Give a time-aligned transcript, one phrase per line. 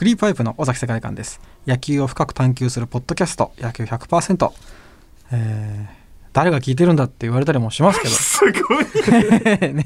[0.00, 1.42] クリーパイプの尾崎世界観です。
[1.66, 3.52] 野球を深く探求するポッドキャスト。
[3.58, 4.50] 野球100%、
[5.30, 5.94] えー、
[6.32, 8.14] 誰が聞いてるんだって言われたりもしますけど。
[8.16, 8.84] すごい。
[9.74, 9.84] ね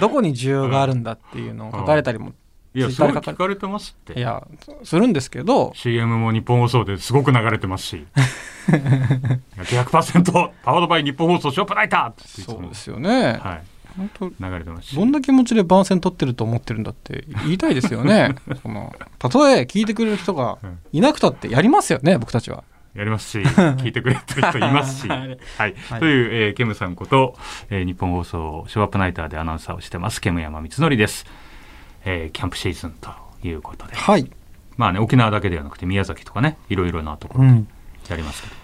[0.00, 2.32] どこに需要があるんだっていうのを書かれたりも、
[2.74, 4.18] いやすごい聞かれてますって。
[4.18, 4.42] いや
[4.82, 5.72] するんですけど。
[5.74, 8.06] CM も日本放送ですごく流れてますし。
[9.58, 14.96] 野球100%パワードバイ日本放送ショップライターそうですよね、はい流れてますし。
[14.96, 18.34] どんな気持ちで番宣取ってると思ってるんだって言いたいですよね。
[18.62, 20.58] そのたとえ聞いてくれる人が
[20.92, 22.64] いなくたってやりますよね僕たちは。
[22.94, 25.38] やりますし 聞いてくれてる人いますし、 はい。
[25.58, 25.74] はい。
[25.98, 27.36] という、えーケムさんこと、
[27.68, 31.26] えー日本放送ショーアップナイターでアナウンサーをしてますケム山光則です、
[32.04, 33.10] えーキャンプシーズンと
[33.42, 33.96] いうことで。
[33.96, 34.30] はい、
[34.76, 37.68] まあね沖縄だけではなくて宮崎とかねいろいろなところうん、
[38.08, 38.54] やりますけど、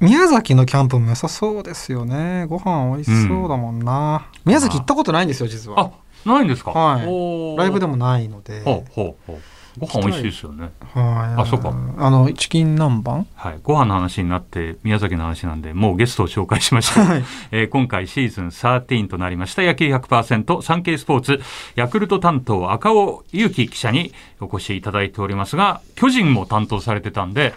[0.00, 2.46] 宮崎のキャンプも良さそうですよね。
[2.48, 5.80] ご飯美味しそうだもんな、宮崎行ったことないんですよ実は。
[5.80, 5.90] あ
[6.28, 7.56] ないんですか、はい。
[7.56, 8.62] ライブでもないので。
[8.62, 9.40] ほうほうほう。
[9.78, 10.70] ご飯美味しいですよね。
[10.94, 11.42] はい。
[11.42, 11.72] あそうか。
[11.98, 13.24] あのチキン南蛮？
[13.34, 17.24] はい、ご飯の話になって宮崎の話なんでもうゲストを紹介しました、はい。
[17.50, 19.62] えー今回シーズン13となりました。
[19.62, 21.40] 野球100%サンケイスポーツ
[21.74, 27.54] ヤクルト担当赤尾祐希記者にお越しいただいておりますが巨人も担当されてたんで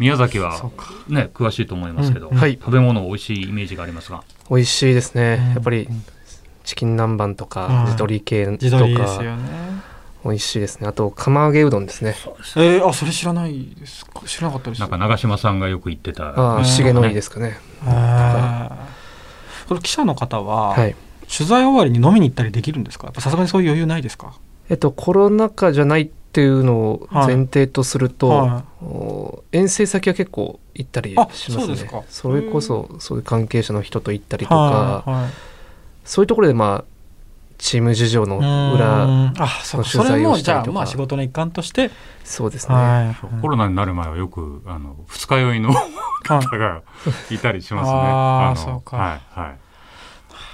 [0.00, 0.58] 宮崎は
[1.08, 2.36] ね詳しいと思いますけど、うん。
[2.36, 2.54] はい。
[2.54, 5.52] 食べ物美味しいイメージがありますが美味しいですね、うん。
[5.52, 5.88] やっぱり
[6.64, 9.42] チキン南蛮とはいか地鶏系と自撮りですかよね。
[10.24, 10.88] 美味しいですね。
[10.88, 12.14] あと釜揚げうどんですね。
[12.56, 14.22] えー、あそれ知らないですか？
[14.26, 14.80] 知らなかったです。
[14.80, 17.58] なんか長嶋さんがよく言ってたあ重のいですかね。
[17.86, 19.68] あー。
[19.68, 20.96] これ記者の方は、はい。
[21.32, 23.12] 取材終わりに飲みに行ったりできるんですか？
[23.20, 24.34] さすがにそういう余裕ないですか？
[24.68, 31.56] えっとコロナ禍じゃないっていうのを前提とすると、はお遠征先は結構行ったりしあますね。
[31.58, 32.04] そうですか。
[32.08, 35.30] それこそそういう関係者の人と行ったりいとか、はいはい
[36.02, 36.84] そういうところでまあ
[37.58, 39.34] チーム事情の裏ん。
[39.38, 39.88] あそうか。
[39.88, 40.64] そ取材をしたりとか。
[40.64, 41.90] じゃあまあ仕事の一環として、
[42.24, 45.74] そうですね、はいコロナになる前はよくあの二日酔いの
[46.24, 46.82] 方が
[47.30, 47.92] いたりしますね。
[47.92, 48.96] のあーそうか。
[48.96, 49.58] はいはい。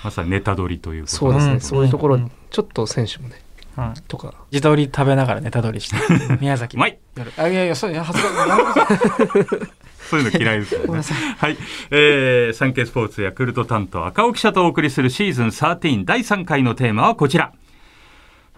[0.04, 1.60] まさにネタ撮りというそうですね、うん。
[1.60, 3.42] そういうところ、うんちょっと選手もね
[3.76, 4.00] はい。
[4.08, 4.34] とか。
[4.50, 5.96] 自撮り食べながらネタ撮りして。
[6.40, 6.98] 宮崎うまい。
[7.16, 7.32] 夜。
[7.36, 9.68] あいやいやそういや恥ずかしい。
[10.08, 10.86] そういうの嫌いですよね。
[10.88, 11.02] ごめんな。
[11.02, 11.18] さい。
[11.36, 11.58] はい、
[11.90, 17.52] えー、サンケイスポーツヤクルト担当赤尾記者とお送りするシーズン13第3回のテーマはこちら。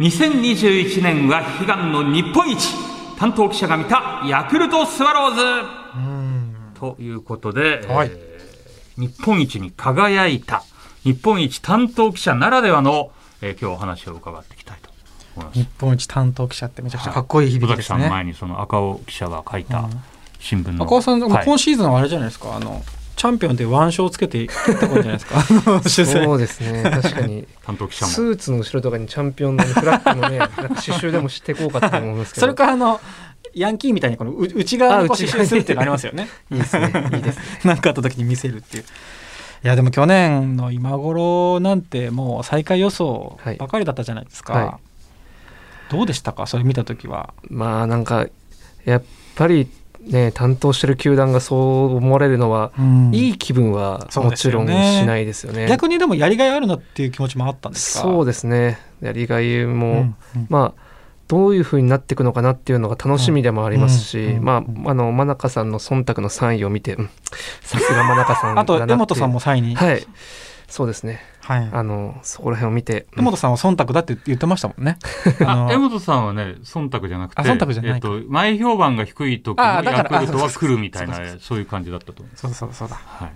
[0.00, 2.74] 2021年は悲願の日本一。
[3.18, 5.42] 担当記者が見たヤクルトスワローズ。
[5.96, 6.54] うん。
[6.78, 8.10] ということで、はい。
[8.12, 8.28] えー
[8.98, 10.64] 日本一に輝いた
[11.04, 14.87] 日本一担当記者ならではの、えー今日お話を伺っていきたいと思います
[15.52, 15.68] 日。
[15.80, 19.90] 本一担当記者ってめちゃくちゃかっこいい響きですね、さんの前にその赤尾記者が書いたうん。
[20.38, 21.44] 新聞の、赤尾さん、はい。
[21.44, 22.54] 今シーズンはあれじゃないですか？
[22.56, 22.82] あの
[23.16, 25.42] チャンピオンで腕章つけていったことじゃないですか？
[25.88, 26.82] そうですね。
[26.84, 27.46] 確かに。
[27.66, 28.12] 担当記者も。
[28.12, 32.46] スーツの後ろとかにチャンピオンのフラッグのね なんか刺繍でもしていこうかって思うんですけど。
[32.46, 33.00] それからあの
[33.54, 36.28] ヤンキーみたいにこのう内側にこう刺繍するっていうのありますよね。
[36.52, 36.92] いいですね。
[37.12, 37.42] いいですね。
[37.64, 38.84] なんかあった時に見せるっていう。
[39.64, 44.64] いやでも去年の今頃なんてもう最下位予想ばかりだったじゃないですか、はい。
[44.66, 44.78] は
[45.90, 46.46] どうでしたか？
[46.46, 47.34] それ見た時は。
[47.48, 48.26] まあなんか
[48.84, 49.02] やっ
[49.34, 49.68] ぱり
[50.02, 52.72] ね担当してる球団がそう思われるのは、
[53.12, 54.70] いい気分はもちろんし
[55.06, 55.66] ないですよね。
[55.68, 58.02] 逆にでもやりがいあるなっていう気持ちもあったんですか？
[58.02, 58.78] そうですね。
[59.00, 60.46] やりがいも、うんうん。
[60.48, 60.88] まあ
[61.28, 67.10] どういうふうになっていくのかなっていうのが楽しみでもありますし、うんうんまああの真中さんの忖度の3位を見てうん
[67.60, 70.06] さすが真中さんだなあと江本さんも3位に、はい。
[70.68, 71.68] そうですねはい。
[71.72, 74.98] あのそこら辺を見て、江本さんは忖度だって言ってましたもんね。
[75.40, 81.24] あのあ江本さんはね忖度じゃなくてあ忖度じゃないえっと、前評判が低い時のあだからヤクルトは来るみたいなあそう。
[81.24, 82.40] そうそうそういう感じだったと思います。
[82.42, 82.96] そうそうそうだ。
[82.96, 83.32] はい。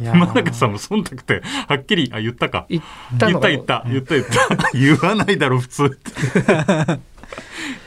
[0.00, 2.66] いや真中さんも忖度ってはっきりあ言ったか。
[2.68, 2.82] 言っ
[3.18, 3.84] た言った言った。
[3.88, 4.70] 言った言った。
[4.78, 6.12] 言わないだろ普通って。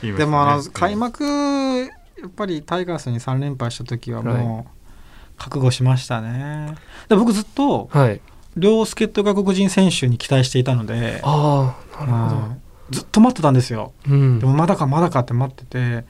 [0.02, 4.82] 言いましたねでもあの開幕やっぱりタイガースに3連敗した時はもう
[5.38, 6.74] 覚悟しましたね。
[7.08, 8.20] で僕ずっとはい
[8.56, 12.56] 両助っ人外国人選手に期待していたので、ああなるほど、は
[12.90, 12.94] い。
[12.94, 13.92] ずっと待ってたんですよ。
[14.08, 14.38] うん。
[14.38, 16.04] でもまだかまだかって待ってて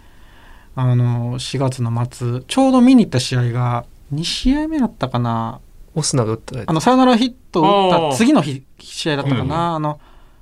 [0.74, 5.60] あの4月の末ちょうど見に行った試合が2試合目だったかな。
[5.94, 6.68] オスナが打ったやつ。
[6.70, 9.48] あのサヨナラヒットを打った次の日試合だったかうん。
[9.48, 10.00] な、あの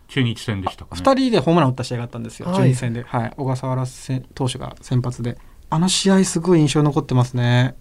[0.09, 1.03] 中日戦でしたかね。
[1.03, 5.39] 2人でホームラン打った試合があったんですよ、はい中日戦で、はい、小笠原せ投手が先発で。
[5.73, 7.75] あの試合すごい印象に残ってますね。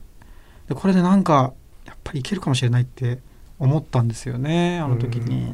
[0.67, 1.53] でこれでなんか
[1.85, 3.19] やっぱりいけるかもしれないって
[3.59, 5.53] 思ったんですよねあの時に。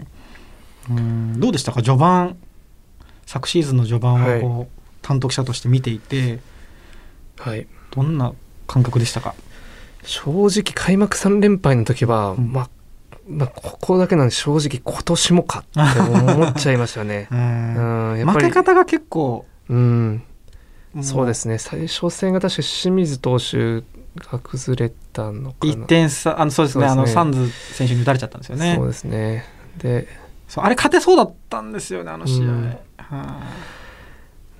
[0.89, 1.39] うん。
[1.39, 1.81] どうでしたか？
[1.81, 2.37] 序盤。
[3.25, 6.39] 昨シーズンの序盤をこう、担当記者として見ていて。
[7.37, 7.67] はい。
[7.91, 8.33] どんな
[8.67, 9.33] 感覚でしたか？
[10.03, 12.51] 正直開幕3連敗の時は、うん。
[12.53, 12.69] まあ
[13.27, 17.27] まあここだけなんで正直今年もかって思っちゃいましたね。
[17.31, 19.45] う うん負け方が結構。
[19.67, 20.21] うん。
[20.93, 21.57] もそうですね。
[21.57, 23.81] 最初戦が確か清水投手
[24.17, 29.45] が崩れたのかな1点差あのそうですねねあのサンズ選手に打たれちゃったんですよねそうですね
[29.77, 30.07] で
[30.55, 33.41] あれ勝てそうだったんですよねあの試合、うんは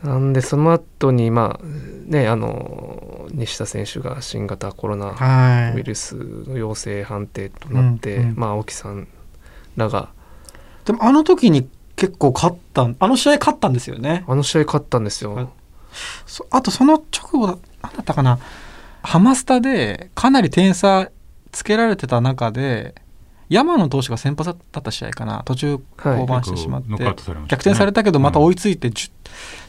[0.04, 1.66] なんでその後にまあ
[2.06, 9.08] ねあの西田選手が新型コロナウイルスの陽性判定となって、うんうんまあ青木さん
[9.75, 10.10] らが
[10.86, 15.51] でもあの時に結構勝ったあの試合勝ったんですよねあの試合勝ったんですよ。
[16.25, 18.38] そあとその直後だ何だったかな
[19.06, 21.10] ハマスタでかなり点差
[21.52, 22.96] つけられてた中で
[23.50, 25.44] 山野投手が先発だった試合かな。
[25.46, 26.18] 途中はい。
[26.19, 27.57] 降板してしまって、ノックアウトされましたね。
[27.57, 29.12] 逆転されたけどまた追いついて 10,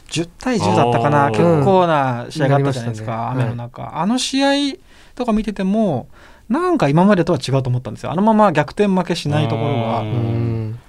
[0.09, 1.27] 10対10だったかな。
[1.27, 1.31] あー。
[1.31, 3.37] 結構な試合があったじゃないですか、うん。
[3.37, 4.77] ね雨の中、あの試合
[5.15, 6.09] とか見てても
[6.49, 8.11] なんか今までとは違うと思ったんですよ。
[8.11, 10.79] あのまま逆転負けしないところがあーうん。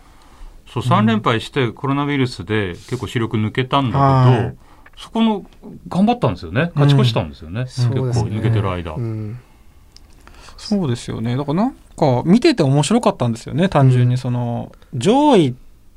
[0.66, 4.56] そう3連敗してコロナウイルスで結構視力抜けたんだけど、はい
[4.98, 5.46] そこの
[5.88, 6.72] 頑張ったんですよね。
[6.74, 8.30] 勝ち越したんですよね、結構そうですね。
[8.38, 9.38] 抜けてる間、うん。
[10.56, 11.36] そうですよね。
[11.36, 13.68] だからなんか見てて面白かったんですよね。
[13.68, 15.54] 単純にその、上位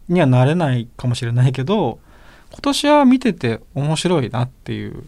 [0.08, 2.00] にはなれないかもしれないけど
[2.52, 5.04] 今年は見てて面白いなっていう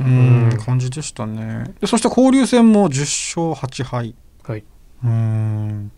[0.00, 0.58] うんうん。
[0.58, 1.64] 感じでしたね。
[1.80, 4.14] でそして交流戦も10勝8敗。
[4.44, 4.64] はい。
[5.04, 5.90] うん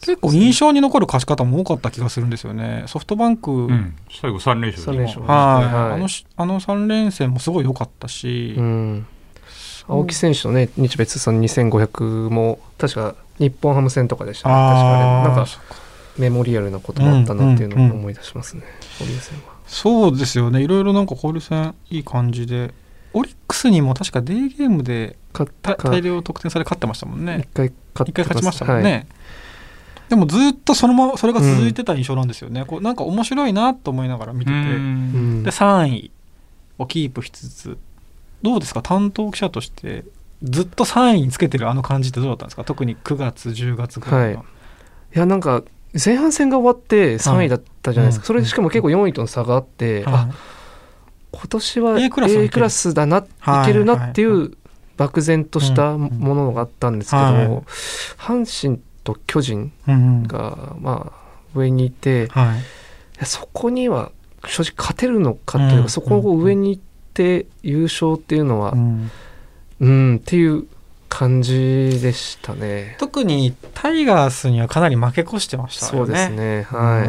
[0.00, 2.84] 結構印象に残る勝ち方も多かった気がするんですよね。
[2.86, 3.94] ソフトバンク、うん。
[4.10, 5.92] 最後3連勝三連勝はい、はい。
[5.92, 9.06] あのしあの3連戦もすごい良かったし、うん。
[9.88, 14.54] 青木選手のね日米通算2500も確か日本ハム戦とかでしたね。
[14.54, 15.50] 確かあれあーなんか
[16.18, 18.62] メモリアルなこともあったなっていうのを思い出しますね、
[19.00, 19.54] 交流戦は。
[19.66, 20.62] そうですよね。
[20.62, 22.72] いろいろなんか交流戦いい感じで。
[23.12, 25.84] オリックスにも確かデーゲームで勝ったか。
[25.84, 27.44] た大量得点され勝ってましたもんね。
[27.44, 29.06] 一回勝一回勝ちましたもんね、はい
[30.08, 34.56] でもずっとそのままそれが続いてた印象なんですよね、こうなんか面白いなと思いながら見てて、うん。
[34.56, 35.42] うん。
[35.42, 36.10] で3位
[36.78, 37.78] をキープしつつ
[38.42, 38.82] どうですか？
[38.82, 40.04] 担当記者として
[40.42, 42.64] ずっと3位につけてるあの感じってどうだったんですか？
[42.64, 44.46] 特に9月10月ぐらいの、はい。
[45.16, 45.62] いやなんか
[46.04, 48.26] 前半戦が終わって3位だったじゃないですか、うん。
[48.26, 50.14] それでしかも結構4位との差があって、はい。
[50.14, 50.28] あ
[51.32, 54.56] 今年は A クラス A クラスだな、はいいけるなっていはう
[54.96, 57.46] 漠然としたものがあったんですけど、はい。
[58.16, 62.58] 阪神と巨人がまあ上にいていはい
[63.18, 64.12] やそこには
[64.46, 66.82] 正直勝てるのかというか、うんそこを上に行っ
[67.14, 69.10] て優勝っていうのは、うん
[69.80, 70.66] うん、っていう
[71.08, 72.96] 感じでしたね。
[72.98, 76.06] 特にタイガースにはかなり負け越してましたよね。
[76.06, 76.62] そうですね。
[76.62, 77.08] はい。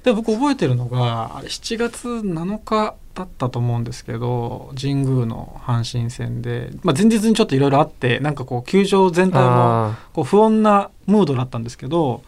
[0.00, 0.04] い。
[0.04, 12.22] で僕覚えてるのがあれ7月7日だったと思うんですけど神宮の阪神戦で、まあ、前日にちょっといろいろあってなんかこう球場全体もあこう不穏なムードだったんですけど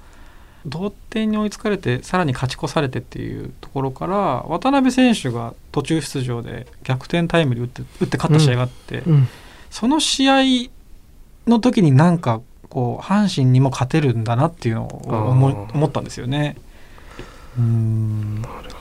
[0.66, 9.28] 同点に追いつかれてさらに勝ち越されてっていうところから渡辺選手が途中出場で逆転タイムリー打って打って勝った試合があって、ーうん。
[9.70, 10.70] その試合
[11.46, 15.30] の時になんかこう阪神にも勝てるんだなっていうのを
[15.72, 16.56] 思ったんですよね。
[17.56, 18.75] うんなる。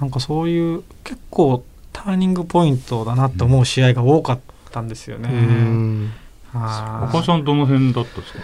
[0.00, 4.40] なんかそういう結構ターニングポイントだなと思う試合が多かっ
[4.70, 5.30] たんですよね。
[5.30, 6.12] うん。
[6.52, 8.38] はい岡さんどの辺だったんですか？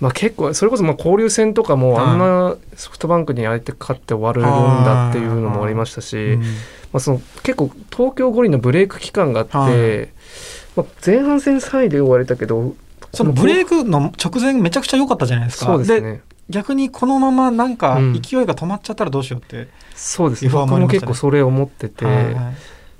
[0.00, 4.44] まあ結構それこそまあ交流戦とかもあんなソフトバンクに相手勝って終わるん
[4.84, 6.48] だっていうのもありましたし、うんま
[6.94, 10.08] あその結構東京五輪のブレイク期間があって、はい
[10.76, 12.74] まあ前半戦3位で終われたけど、
[13.14, 15.66] そのブレイクの直前めちゃくちゃ良かったじゃないですか。
[15.66, 16.20] そうですね。
[16.48, 19.68] 逆にこのままなんかうん勢いが止まっちゃったらどうしようって。
[19.94, 20.50] そうですね。
[20.50, 22.54] 僕も結構それ思ってて、はいはい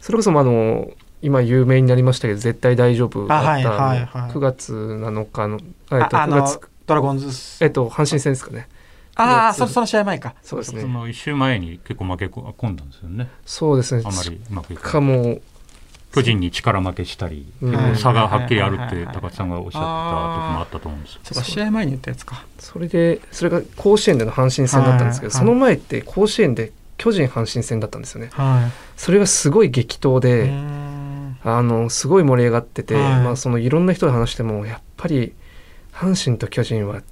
[0.06, 0.88] それこそまああの
[1.20, 5.58] 今有名になりましたけど絶対大丈夫だったあはいはいはい9月7日の
[5.90, 8.68] えっと9ああの月ドラゴンズスえっと阪神戦ですかね。
[9.16, 10.36] ああ9月そその試合前か。
[10.42, 14.02] そうですねその一週前に結構負け込んだんですよねそうですね。
[14.04, 15.40] あまりうまくいしかも
[16.16, 17.46] 巨人に力負けしたり、
[17.94, 21.20] 差がはっきりあるって高津さんがおっしゃってた時もあったと思うんですよ。
[21.24, 22.46] そうか試合前に言ったやつか。
[22.58, 25.38] それでそれが甲子園での阪神戦だったんですけど、はい。
[25.38, 28.30] その前って甲子園で巨人阪神戦だったんですよね。
[28.32, 30.22] はそれがすごい激闘い。
[30.22, 30.50] で、
[31.44, 33.02] あのすごい盛り上がってて、はい。
[33.22, 35.34] まあそのいろんな人と話してもやっぱり
[35.92, 37.02] 阪神と巨人は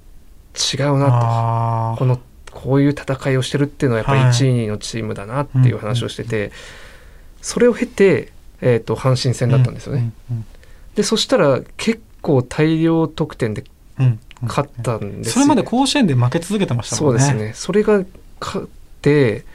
[0.55, 2.19] 違うなあとこの
[2.49, 4.31] こういう戦いをしてるっていうのはやっぱりはい。
[4.31, 6.51] 1位のチームだなっていう話をしてて、
[7.39, 10.11] それを経て、えー、と阪神戦だったんですよね。。
[10.95, 13.63] でそしたら結構大量得点で
[13.99, 17.21] うんうんうん勝ったんですよそれまで甲子園で負け続けてましたもんね。
[17.21, 18.03] そうですねそれが
[18.39, 18.67] 勝っ
[19.01, 19.45] て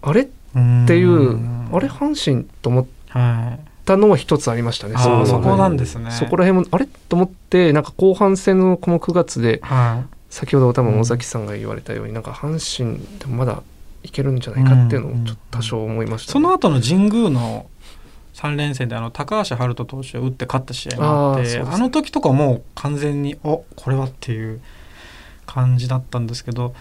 [0.00, 0.22] あれ？
[0.22, 0.84] っうん。
[0.86, 1.36] ていう
[1.74, 1.88] あれ？
[1.88, 3.68] 阪神と思っはい。
[3.84, 6.10] たのは一つありましたねあそそこなんですね。
[6.12, 6.86] そこら辺もあれ？
[6.86, 13.62] と思ってなんか後半戦のこの9月では先ほど多分尾崎さんが言われたように、なんか阪神でもまだ
[14.02, 17.66] いけるんじゃないかっていうのをちょっと多少思いました、ね、その後の神宮の
[18.42, 24.60] 3連戦であの高橋遥人投手を打って勝った試合があってあ,、の時とかもう完全におこれはっていう
[25.46, 26.74] 感じだったんですけど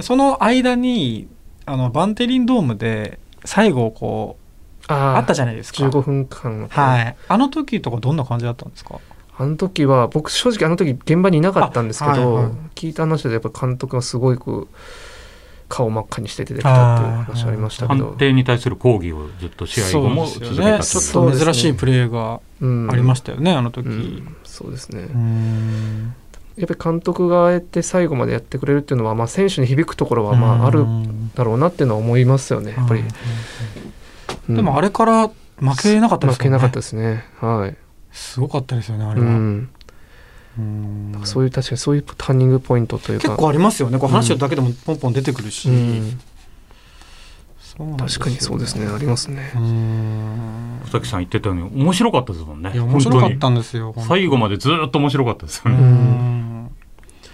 [0.00, 1.28] その間に
[1.66, 4.42] あのバンテリンドームで最後こう
[4.88, 5.84] あったじゃないですか。
[5.84, 7.16] 15分間はい。
[7.28, 8.98] あの時とかどんな感じだったんですか？
[9.38, 14.76] あの時は僕正直あの時現場にいなかったんですけど、はいはい、聞いた話でやっぱ監督がすごいこう
[15.72, 18.08] 顔真っ赤にして出てきたっていう話ありましたけど。
[18.08, 22.40] 判定に対する抗議をずっと試合後も続けた、ね、ちょっと珍しいプレーが
[22.92, 25.08] ありましたよね、うん、あの時、うん、そうですね。
[26.56, 30.84] やっぱり監督があえて最後までやってくれるっていうのは、まあ、選手に響くところはまあある
[31.34, 33.02] だろうなっていうのは思いますよねやっぱり、
[34.50, 36.36] でもあれから負けなかったですね。
[36.36, 37.24] 負けなかったですね。
[37.40, 37.76] はい。
[38.12, 39.70] すごかったですよねあれは、うん
[41.24, 43.28] そういう確かにそういうターニングポイントというか。
[43.28, 43.98] 結構ありますよね。
[43.98, 46.20] こう話だけでもポンポン出てくるし、うん。
[47.96, 48.86] 確かにそうですね。
[48.86, 49.50] ありますね。
[49.54, 52.78] 二木さん言ってたように面白かったですもんね。
[52.78, 56.70] 面白かったんですよ最後までずっと面白かったですよね。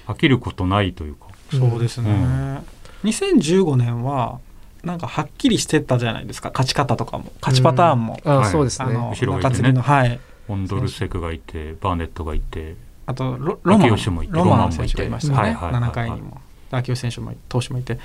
[0.07, 1.27] 飽きることないというか。
[1.51, 4.39] そうですね、うん、2015年は
[4.85, 6.51] なんかはっきりしてたじゃないですか。
[6.51, 7.33] 勝ち方とかも。
[7.41, 8.95] 勝ちパターンも、あそうですね。
[8.95, 12.77] 後ろがいてね、はい、オンドルセクがいてバーネットがいて
[13.09, 13.89] あとロロマン。
[14.11, 14.33] もいて。
[14.35, 16.43] ロマン選手がいましたね、はいはい、7回にも。
[16.71, 17.95] 秋吉選手も投手もいて。
[17.95, 17.97] っ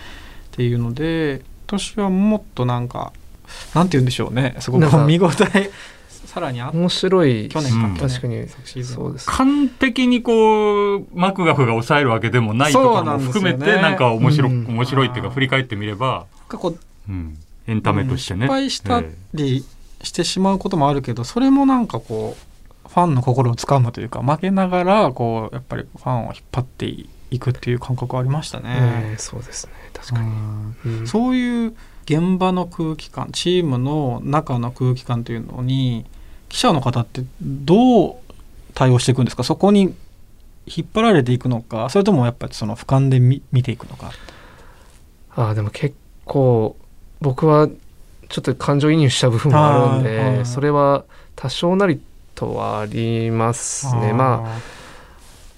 [0.51, 3.11] ていうので年はもっとなんか
[3.75, 4.55] なんて言うんでしょうね。
[4.59, 5.71] すごく見応え
[6.07, 7.49] さらに面白い。
[7.49, 8.47] 去年か、うん、確かに。
[8.83, 9.29] そうです。
[9.29, 16.75] 完璧にこうマクガフが抑えるわけでもないところも含めてなんか面白,、面白いっていうか振り返ってみれば過去、
[17.09, 19.65] うん、エンタメとしてね、失敗したり
[20.01, 22.52] してしまうこともあるけどそれもなんかこう
[22.93, 28.65] ファンの心をつかむというか負けながらこうやっぱりファンを引っ張っていくっていう感覚ありましたね。
[29.13, 29.73] えー、そうですね。
[29.93, 30.31] 確かに、
[30.85, 31.73] うん、そういう
[32.05, 36.05] 現場の空気感チームの中の空気感というのに
[36.49, 38.15] 記者の方ってどう
[38.75, 39.43] 対応していくんですか？
[39.43, 39.95] そこに
[40.67, 41.89] 引っ張られていくのか？
[41.89, 44.11] それともやっぱりその俯瞰で見見ていくのか？
[45.35, 45.95] あでも結
[46.25, 46.75] 構
[47.21, 47.67] 僕は
[48.29, 51.99] ちょっと感情移入した部分もあるんでそれは多少なり
[52.43, 54.13] とはありますね。
[54.13, 54.59] ま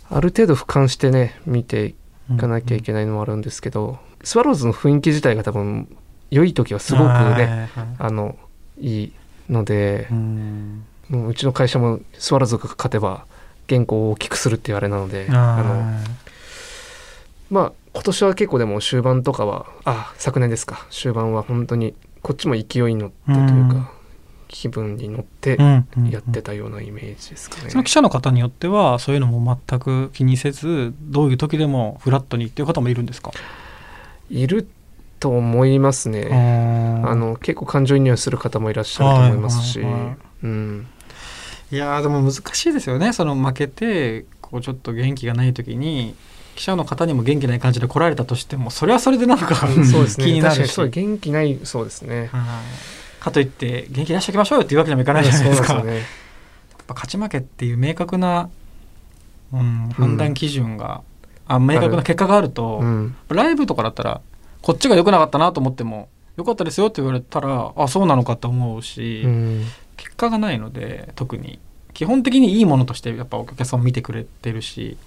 [0.09, 1.95] あある程度俯瞰してね見て
[2.31, 3.89] いかなきゃいけないのもあるんですけど、うん。
[3.89, 5.87] うん、スワローズの雰囲気自体が多分
[6.29, 8.37] 良い時はすごくねあの
[8.79, 9.13] いい
[9.49, 13.25] ので、うん、もううちの会社もスワローズが勝てば
[13.67, 15.99] 原稿を大きくするっていうあれなのであの
[17.49, 20.85] まあ今年は結構でも終盤とかはあ昨年ですか。
[20.91, 23.91] 終盤は本当にこっちも勢いに乗ってというか、
[24.47, 25.57] 気分に乗って
[26.09, 33.31] やってたようなイメージですかね、その記者の方によってはそういうのも全く気にせずどういう時でもフラットにっていう方もいるんですか？
[34.29, 34.67] いる
[35.19, 37.03] と思いますね。
[37.05, 40.87] あの結構感情移入する方もいらっしゃると思いますし、うん、
[41.71, 43.13] いやでも難しいですよね。
[43.13, 46.15] その負けてこうちょっと元気がない時に
[46.55, 50.89] 記者の方にも元気ない感じで来られたとしてもそれはそれでなんかそうです、ね、気になるし。
[50.89, 52.29] 元気ないそうですね、
[53.25, 55.79] かといって元気出しておきましょうよっていうわけにもいかないじゃないですか。
[55.81, 56.05] すね、やっ
[56.85, 58.49] ぱ勝ち負けっていう明確な、
[59.51, 61.01] うん、判断基準が、
[61.49, 64.21] うん、あ明確な結果があると、うん、ライブとかだったら
[64.61, 69.65] こっちが良くなかったなと思っても良かったですよって言われたらあそうなのかって思うし、うん、
[69.97, 71.59] 結果がないので特に。
[71.95, 74.97] 基本的にいいものとしてやっぱお客さんも見てくれてるし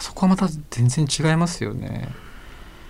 [0.00, 2.08] そこはまた全然違いますよね。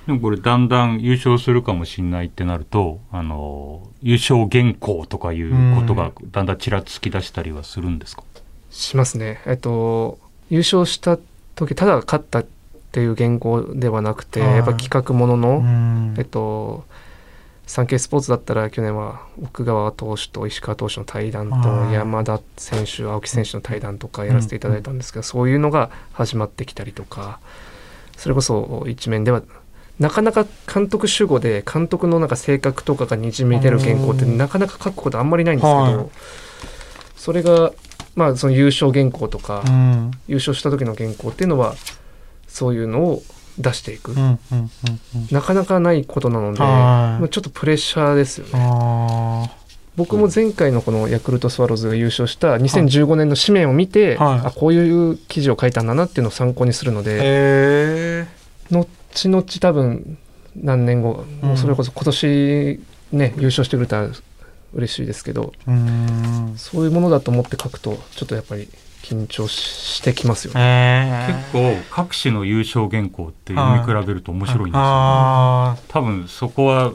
[0.06, 8.22] でもこれだんだん優勝するかもしれないってなるとあの優勝原稿とかいうことがだんだんちらつき出したりはするんですか、
[8.70, 9.40] しますね。
[9.46, 10.18] えっと
[10.50, 11.18] 優勝した
[11.54, 12.46] 時ただ勝ったっ
[12.92, 16.84] ていう原稿ではなくてやっぱ企画もののえっと
[17.66, 27.40] サンケイスポーツだったら去年は奥川投手と石川投手の対談と山田選手青木選手の対談とかやらせていただいたんですけど、そういうのが始まってきたりとか
[28.18, 29.42] それこそ一面では
[29.98, 36.10] なかなか監督主語で監督のなんか性格とかがにじみ出る原稿ってなかなか書くことあんまりないんですけど、
[37.16, 37.72] それが
[38.16, 39.62] まあその優勝原稿とか、
[40.26, 41.74] 優勝した時の原稿っていうのは
[42.48, 43.22] そういうのを
[43.58, 44.14] 出していく、
[45.30, 49.50] なかなかないことなので、まあ、ちょっとプレッシャーですよね。
[49.96, 58.26] 僕も前回のこのヤクルトスワローズが優勝した2015年の紙面を見て、はい、あこういう記事を書いたんだなっていうのを参考にするので
[59.14, 60.18] 後々多分
[60.56, 62.80] 何年後、もうそれこそ今年
[63.12, 64.08] ね優勝してくれたら
[64.74, 65.52] 嬉しいですけど
[66.56, 68.68] そういうものだと思って書くとちょっとやっぱり
[69.02, 76.94] 緊張してきますよね、結構各紙の優勝原稿って読み比べると面白いんですよ、ね、多分そこは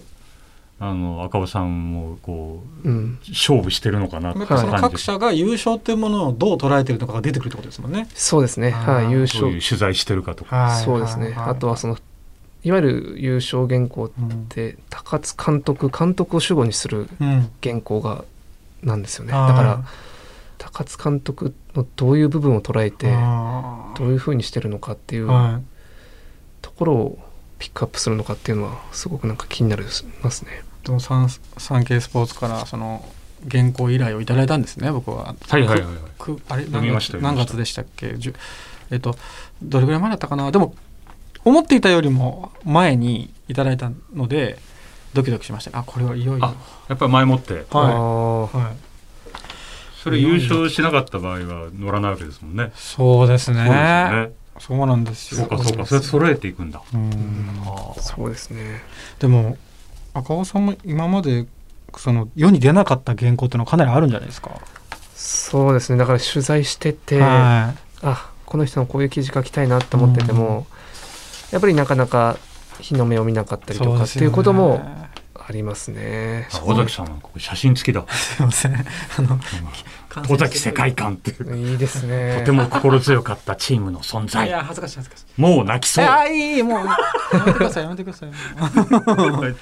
[0.82, 8.08] あの赤尾さんもこう、うん、勝負してるのかなってやっぱその各社が優勝っていうものをどう捉えてるのかが出てくるってことですもんね。
[8.16, 10.80] そうですね、はい、優どういう取材してるかとか。
[10.84, 11.98] そうですね、あとはその
[12.64, 14.46] いわゆる優勝原稿っうん。
[14.48, 18.26] て高津監督監督を主語にするうん原稿が
[18.84, 19.32] なんですよね。
[19.32, 19.84] だから
[20.58, 25.28] 高津監督のどういう部分を捉えてあどういうふうにしてるのかっていう
[26.62, 27.20] ところを
[27.60, 29.84] ピックアップするのかっていうのはすごくなんか気になり
[30.22, 30.64] ますね。
[30.84, 33.06] でもサンサンケイスポーツからその
[33.50, 35.36] 原稿依頼をいただいたんですね僕は。
[35.48, 35.96] はいはいはいはい。
[36.18, 38.18] くあれ読みました何月でしたっけ？
[38.18, 38.36] じゅ
[38.92, 39.16] えっと
[39.62, 40.52] どれぐらい前だったかな？
[40.52, 40.76] でも
[41.46, 44.60] 思っていたよりも前にいただいたので
[45.14, 46.46] ドキドキしましたあこれはいよいよ。
[46.46, 46.56] あ
[46.88, 48.60] やっぱり前もって、あはー。
[48.60, 48.76] い、はい、
[50.04, 52.72] それ優勝しなかった場合は乗らないわけですもんね。
[52.76, 53.58] そうですね。
[53.58, 54.32] そうですよね。
[54.60, 55.42] そうなんですよ。
[55.42, 55.86] そうかそうか。
[55.86, 56.82] それ揃えていくんだ。
[56.94, 57.14] うん。
[57.98, 58.82] そうですね。
[59.20, 59.58] でも
[60.14, 61.46] 赤尾さんも今まで
[61.98, 64.52] その世に出なかった原稿っていうのはかなりあるんじゃないですか、
[65.16, 65.98] そうですね。
[65.98, 70.68] だから取材してて、はあこの人のこういう記事書きたいなと思ってても、
[71.52, 72.38] やっぱりなかなか
[72.80, 74.82] 日の目を見なかったい、りとかっていうことも
[75.36, 76.48] ありますね。
[76.54, 78.06] あ尾崎さんはここ写真付きだ。
[78.14, 79.40] すいませんあの
[80.30, 81.58] 尾崎世界観っていう。
[81.58, 82.38] いいですね。
[82.40, 84.50] とても心強かったチームの存い在。
[84.50, 86.06] や恥ずかしい恥ずかしいもう泣きそう。
[86.06, 88.36] あいいいいもうやめてくださいやめてくださいは
[89.40, 89.56] いはいね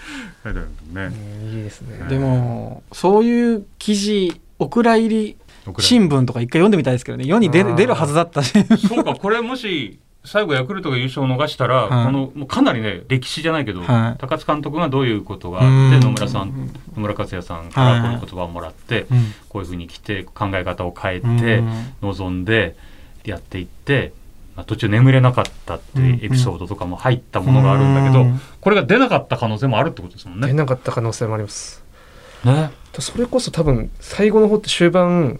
[0.94, 2.06] うんいいですね。
[2.10, 5.38] でもそういう記事お蔵入り
[5.79, 8.53] 新聞とか一回読んでみたいですけどね世に出るはずだったし
[8.88, 12.05] そうか、これもし、最後ヤクルトが優勝を逃したら、はい。
[12.05, 14.17] この、もうかなりね、歴史じゃないけど、はい。
[14.19, 19.33] 高津監督がどういうことがあって、うん野村さん、野村克也さんからこの言葉をもらって、うん。
[19.47, 21.93] こういうふうに来て、考え方を変えうて、ん。
[22.01, 22.75] 望んで、
[23.24, 24.13] やっていって、
[24.56, 28.41] まあ、途中眠れなかったっていうエピソードとかも入ったものがあるんだけど、うん。
[28.60, 30.47] これが出なかった可能性もあるってことですもんね。
[30.47, 31.84] 出なかった可能性もあります。
[32.43, 32.71] ね。
[32.99, 35.39] それこそ多分最後の方って終盤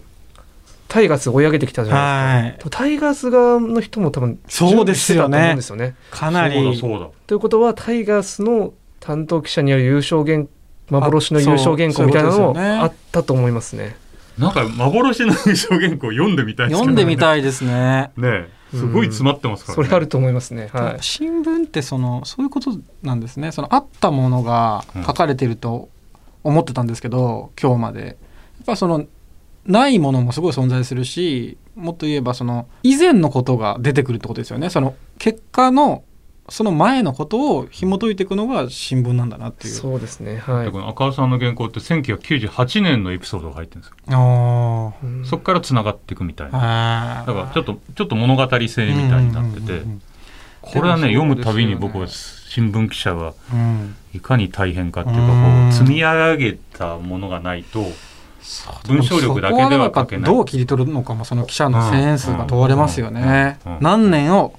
[0.88, 2.78] タイガース追い上げてきたじゃないですか。
[2.78, 5.94] はいタイガース側の人も多分そうですよね準備してたと思うんですよね。
[6.10, 7.08] かなりそうだそうだ。
[7.26, 10.46] ということはタイガースの担当記者による優勝原
[10.90, 13.96] 幻の優勝原稿みたいなのもあったと思いますね。
[14.38, 17.16] なんか幻の優勝原稿読んでみたいですけど読んでみい。
[17.16, 19.84] たいですねねすごい詰まってますからね。
[19.84, 20.70] それあると思いますね。
[20.72, 20.98] はい。
[21.00, 22.70] 新聞ってそのそういうこと
[23.02, 25.88] なんですねそのあったものが書かれてると
[26.44, 28.16] 思ってたんですけど、今日までやっ
[28.64, 29.04] ぱその
[29.68, 36.02] ないものもすごい存在するしもっと言えばその以前のことが出てくるってことですよねその結果の
[36.50, 40.38] その前のことを紐解いていくのが新聞なんだなっていうそうですね。
[40.38, 40.70] はいで。
[40.70, 43.96] この赤尾さんの原稿って1998年のエピソードが入ってるんですよ。
[44.16, 47.20] あうんそこから繋がっていくみたいな。
[47.22, 49.82] あだからちょっと、ちょっと物語性みたいになってて、
[50.62, 57.84] これはね、ね読むたびに僕は新聞記者はうんいかに大変かっていうか、うんこう、積み上げたものがないと、
[58.86, 60.24] 文章力だけでは書けない。
[60.26, 63.58] どう切り取るのかもその記者のセンスが問われますよね。
[63.80, 64.58] 何年を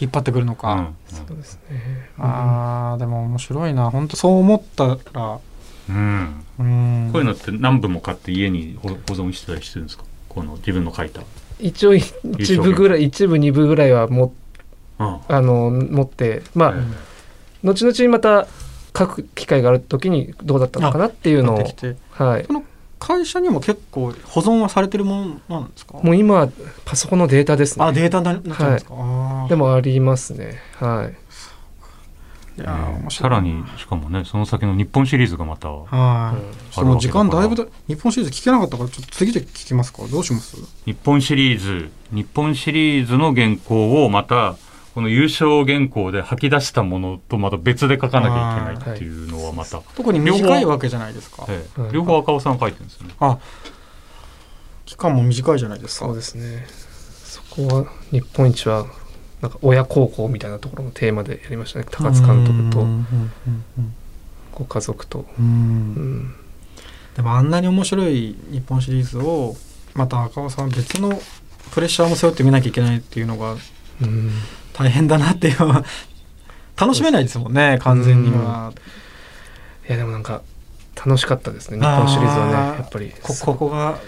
[0.00, 0.94] 引っ張ってくるのか、うん。
[1.08, 2.10] そうですね。
[2.18, 3.90] あーでも面白いな。
[3.90, 5.38] 本当そう思ったら。
[5.88, 6.44] うん。
[6.58, 7.10] うん。
[7.12, 10.04] こういうのって何部も買って家に保保存してたりしてるんですか？
[10.28, 11.22] この自分の書いた。
[11.58, 14.34] 一応一部ぐらい一部二部ぐらいはも
[14.98, 15.20] うん。
[15.28, 16.82] あの持ってまあ、え
[17.64, 18.46] 後々にまた
[18.96, 21.64] 書く機会がある時にどうだったのかなっていうのを。
[22.10, 22.46] はい。
[22.98, 25.98] 会社にも結構保存はされてるものなんですか？
[26.02, 26.48] もう今
[26.84, 27.84] パソコンのデータですね。
[27.84, 29.48] あデータになっちゃうんですか、あー。
[29.48, 30.58] でもありますね。
[30.76, 31.16] はい。
[32.58, 40.06] いやさらに、しかもね、その先の日本シリーズがまた、はい、うんその時間だいぶだ日本シリーズ聞けなかったからちょっと次で聞きますか？
[40.10, 40.56] どうします？
[40.86, 44.56] 日本シリーズ、日本シリーズの原稿をまた、
[44.96, 53.14] この優勝原稿で吐き出したものとまた別で書かなきゃいけないっていうのはまた、特に短いわけじゃないですかええはい両方赤尾さん書いてるんですよね。
[53.20, 53.38] あ
[54.86, 56.66] 期間も短いじゃないですかそうですね。
[57.26, 58.86] そこは日本一は
[59.42, 61.84] なんか親孝行みたいなところのテーマでやりましたね。
[61.90, 62.86] 高津監督と
[64.52, 65.26] ご家族と。
[67.16, 69.56] でもあんなに面白い日本シリーズを
[69.92, 71.20] また赤尾さんは別の
[71.72, 73.56] プレッシャーも背負って見なきゃいけないっていうのが
[74.00, 74.30] うん
[74.76, 75.84] 大変だなっていうのは
[76.78, 78.72] 楽しめないですもんね完全には、
[79.88, 80.42] いやでもなんか
[80.94, 81.78] 楽しかったですね。
[81.78, 83.12] 日本シリーズはねやっぱり。
[83.22, 83.98] こここが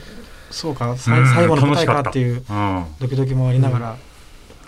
[0.50, 3.96] そうか最後の舞台かっていううんドキドキもありながら、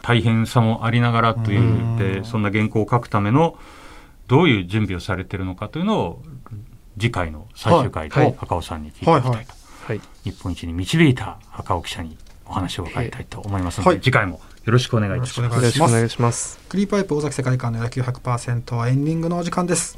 [0.02, 1.96] 大変さもありながらといううん。
[1.96, 3.58] でそんな原稿を書くための
[4.28, 6.22] どういう準備をされてるのかというのを
[6.98, 8.30] 次回の最終回はい。
[8.30, 9.54] で赤尾さんに聞いていきたいと。
[10.24, 14.00] 日本一に導いた赤尾記者にお話を伺いたいと思いますので、はい。
[14.00, 15.54] 次回もよろしくお願いいたします。
[15.54, 16.58] よろしくお願いします。
[16.68, 19.96] クリーパイプ尾崎世界観の野球100%はエンディングのお時間です。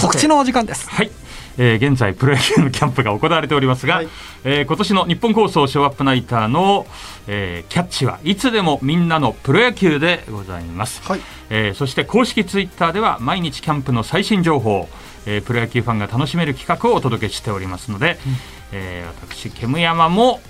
[0.00, 0.88] 告知のお時間です。
[0.88, 1.10] はい。
[1.58, 4.08] えー、現在プロ野球のキャンプが行われておりますが、はい、
[4.44, 6.86] えー、今年の日本放送ショーアップナイターの、
[7.26, 14.88] えー、キャッチはいつでもみんなのプロ野球でございます、はい、えー、そして公式ツイッターでは毎日キャンプの最新情報、
[15.26, 18.32] えー、プロ野球ファンが楽しめる企画をお届けしておりますので、うん、
[18.72, 20.40] えー、私煙山も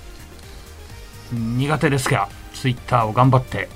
[1.33, 2.29] 苦手ですが
[2.63, 3.67] ツイッターを頑張って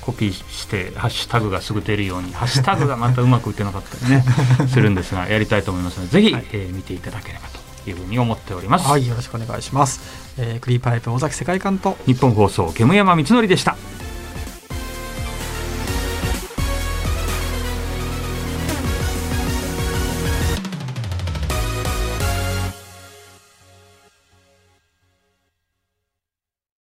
[0.00, 4.24] コピーしてハッシュタグがすぐ出るようにハッシュタグがまたうまく打てなかったりね
[4.72, 7.48] するんですがやりたいと思いますのでぜひ、はい、えー、見ていただければ
[7.84, 8.88] というふうに思っております。
[8.88, 10.00] はいよろしくお願いします、
[10.38, 13.76] えー、クリーパイプ尾崎世界観と日本放送煙山光則でした